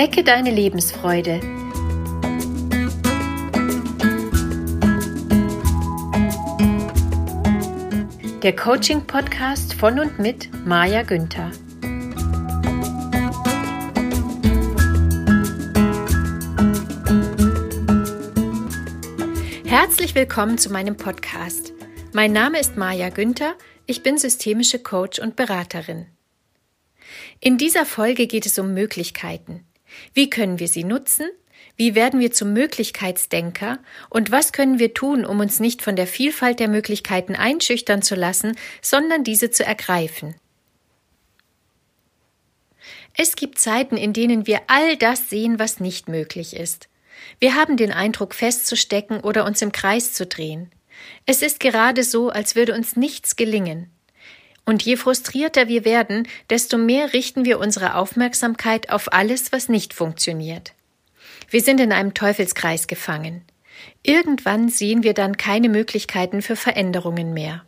[0.00, 1.40] Wecke deine Lebensfreude.
[8.44, 11.50] Der Coaching-Podcast von und mit Maja Günther.
[19.64, 21.72] Herzlich willkommen zu meinem Podcast.
[22.12, 26.06] Mein Name ist Maja Günther, ich bin systemische Coach und Beraterin.
[27.40, 29.64] In dieser Folge geht es um Möglichkeiten.
[30.14, 31.28] Wie können wir sie nutzen?
[31.76, 33.78] Wie werden wir zum Möglichkeitsdenker?
[34.10, 38.14] Und was können wir tun, um uns nicht von der Vielfalt der Möglichkeiten einschüchtern zu
[38.14, 40.34] lassen, sondern diese zu ergreifen?
[43.16, 46.88] Es gibt Zeiten, in denen wir all das sehen, was nicht möglich ist.
[47.40, 50.70] Wir haben den Eindruck, festzustecken oder uns im Kreis zu drehen.
[51.26, 53.90] Es ist gerade so, als würde uns nichts gelingen.
[54.68, 59.94] Und je frustrierter wir werden, desto mehr richten wir unsere Aufmerksamkeit auf alles, was nicht
[59.94, 60.74] funktioniert.
[61.48, 63.46] Wir sind in einem Teufelskreis gefangen.
[64.02, 67.64] Irgendwann sehen wir dann keine Möglichkeiten für Veränderungen mehr.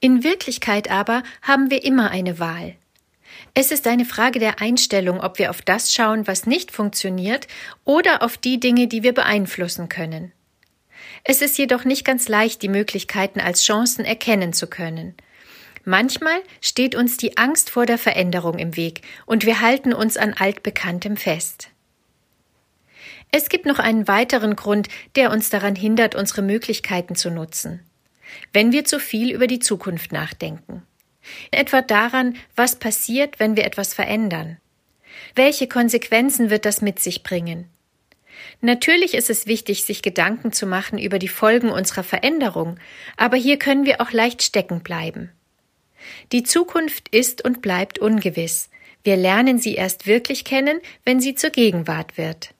[0.00, 2.74] In Wirklichkeit aber haben wir immer eine Wahl.
[3.52, 7.48] Es ist eine Frage der Einstellung, ob wir auf das schauen, was nicht funktioniert,
[7.84, 10.32] oder auf die Dinge, die wir beeinflussen können.
[11.22, 15.14] Es ist jedoch nicht ganz leicht, die Möglichkeiten als Chancen erkennen zu können.
[15.84, 20.32] Manchmal steht uns die Angst vor der Veränderung im Weg und wir halten uns an
[20.32, 21.68] altbekanntem fest.
[23.30, 27.80] Es gibt noch einen weiteren Grund, der uns daran hindert, unsere Möglichkeiten zu nutzen.
[28.52, 30.82] Wenn wir zu viel über die Zukunft nachdenken.
[31.50, 34.58] Etwa daran, was passiert, wenn wir etwas verändern.
[35.34, 37.68] Welche Konsequenzen wird das mit sich bringen?
[38.60, 42.78] Natürlich ist es wichtig, sich Gedanken zu machen über die Folgen unserer Veränderung,
[43.16, 45.30] aber hier können wir auch leicht stecken bleiben.
[46.32, 48.70] Die Zukunft ist und bleibt ungewiss.
[49.02, 52.54] Wir lernen sie erst wirklich kennen, wenn sie zur Gegenwart wird.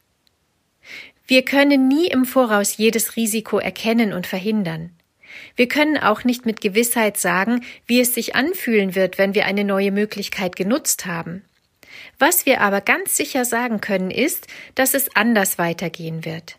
[1.26, 4.90] Wir können nie im Voraus jedes Risiko erkennen und verhindern.
[5.56, 9.64] Wir können auch nicht mit Gewissheit sagen, wie es sich anfühlen wird, wenn wir eine
[9.64, 11.42] neue Möglichkeit genutzt haben.
[12.18, 16.58] Was wir aber ganz sicher sagen können, ist, dass es anders weitergehen wird.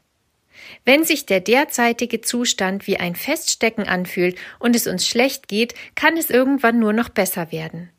[0.83, 6.17] Wenn sich der derzeitige Zustand wie ein Feststecken anfühlt und es uns schlecht geht, kann
[6.17, 7.89] es irgendwann nur noch besser werden.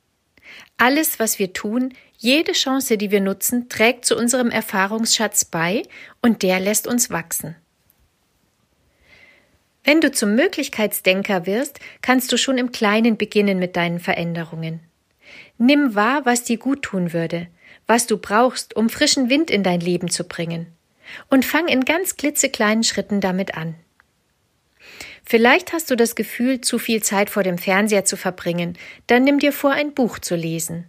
[0.77, 5.83] Alles, was wir tun, jede Chance, die wir nutzen, trägt zu unserem Erfahrungsschatz bei
[6.23, 7.57] und der lässt uns wachsen.
[9.85, 14.81] Wenn du zum Möglichkeitsdenker wirst, kannst du schon im Kleinen beginnen mit deinen Veränderungen.
[15.59, 17.49] Nimm wahr, was dir gut tun würde,
[17.87, 20.67] was du brauchst, um frischen Wind in dein Leben zu bringen.
[21.31, 23.75] Und fang in ganz klitzekleinen Schritten damit an.
[25.25, 29.39] Vielleicht hast du das Gefühl, zu viel Zeit vor dem Fernseher zu verbringen, dann nimm
[29.39, 30.87] dir vor, ein Buch zu lesen.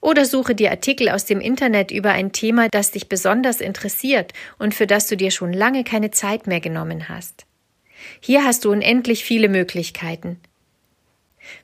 [0.00, 4.74] Oder suche dir Artikel aus dem Internet über ein Thema, das dich besonders interessiert und
[4.74, 7.46] für das du dir schon lange keine Zeit mehr genommen hast.
[8.20, 10.40] Hier hast du unendlich viele Möglichkeiten.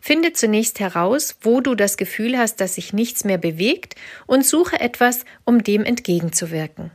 [0.00, 3.94] Finde zunächst heraus, wo du das Gefühl hast, dass sich nichts mehr bewegt
[4.26, 6.91] und suche etwas, um dem entgegenzuwirken.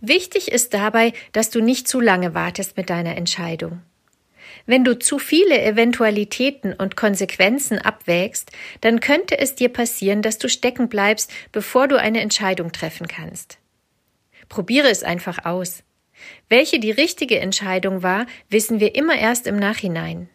[0.00, 3.82] Wichtig ist dabei, dass du nicht zu lange wartest mit deiner Entscheidung.
[4.66, 10.48] Wenn du zu viele Eventualitäten und Konsequenzen abwägst, dann könnte es dir passieren, dass du
[10.48, 13.58] stecken bleibst, bevor du eine Entscheidung treffen kannst.
[14.48, 15.82] Probiere es einfach aus.
[16.48, 20.28] Welche die richtige Entscheidung war, wissen wir immer erst im Nachhinein.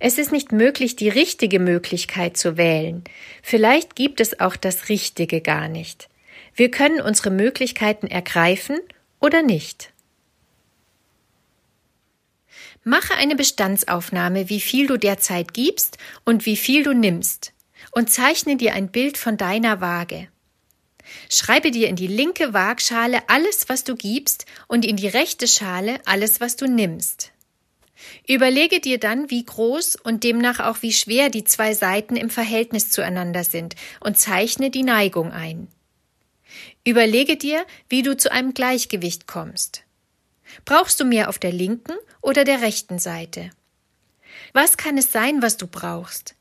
[0.00, 3.02] Es ist nicht möglich, die richtige Möglichkeit zu wählen.
[3.42, 6.08] Vielleicht gibt es auch das Richtige gar nicht.
[6.54, 8.78] Wir können unsere Möglichkeiten ergreifen
[9.20, 9.92] oder nicht.
[12.84, 17.52] Mache eine Bestandsaufnahme, wie viel du derzeit gibst und wie viel du nimmst,
[17.90, 20.28] und zeichne dir ein Bild von deiner Waage.
[21.28, 26.00] Schreibe dir in die linke Waagschale alles, was du gibst, und in die rechte Schale
[26.06, 27.32] alles, was du nimmst.
[28.26, 32.90] Überlege dir dann, wie groß und demnach auch wie schwer die zwei Seiten im Verhältnis
[32.90, 35.68] zueinander sind und zeichne die Neigung ein.
[36.84, 39.82] Überlege dir, wie du zu einem Gleichgewicht kommst.
[40.64, 43.50] Brauchst du mehr auf der linken oder der rechten Seite?
[44.52, 46.34] Was kann es sein, was du brauchst?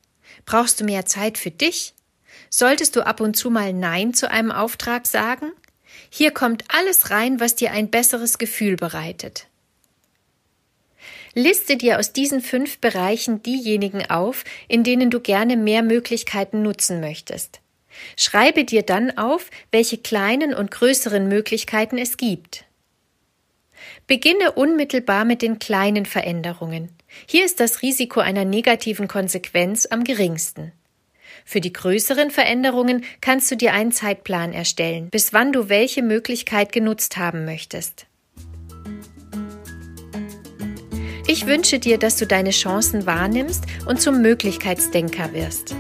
[0.46, 1.94] Brauchst du mehr Zeit für dich?
[2.50, 5.52] Solltest du ab und zu mal Nein zu einem Auftrag sagen?
[6.10, 9.48] Hier kommt alles rein, was dir ein besseres Gefühl bereitet.
[11.38, 17.00] Liste dir aus diesen fünf Bereichen diejenigen auf, in denen du gerne mehr Möglichkeiten nutzen
[17.00, 17.60] möchtest.
[18.16, 22.66] Schreibe dir dann auf, welche kleinen und größeren Möglichkeiten es gibt.
[24.08, 26.90] Beginne unmittelbar mit den kleinen Veränderungen.
[27.28, 30.72] Hier ist das Risiko einer negativen Konsequenz am geringsten.
[31.46, 36.72] Für die größeren Veränderungen kannst du dir einen Zeitplan erstellen, bis wann du welche Möglichkeit
[36.72, 38.07] genutzt haben möchtest.
[41.30, 45.76] Ich wünsche dir, dass du deine Chancen wahrnimmst und zum Möglichkeitsdenker wirst.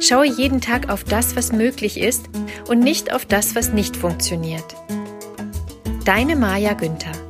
[0.00, 2.26] Schaue jeden Tag auf das, was möglich ist
[2.68, 4.76] und nicht auf das, was nicht funktioniert.
[6.04, 7.23] Deine Maja Günther